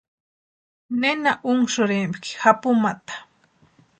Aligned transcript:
¿Nena 1.01 1.33
únhasïrempki 1.51 2.29
japumata? 2.41 3.15